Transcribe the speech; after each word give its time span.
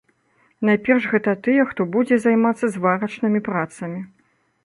Найперш 0.69 1.03
гэта 1.11 1.33
тыя, 1.47 1.65
хто 1.73 1.81
будзе 1.97 2.15
займацца 2.23 2.65
зварачнымі 2.77 3.39
працамі. 3.49 4.01